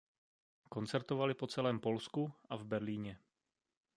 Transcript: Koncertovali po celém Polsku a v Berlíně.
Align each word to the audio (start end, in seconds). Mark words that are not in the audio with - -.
Koncertovali 0.69 1.33
po 1.35 1.47
celém 1.47 1.79
Polsku 1.79 2.33
a 2.49 2.55
v 2.55 2.63
Berlíně. 2.63 3.19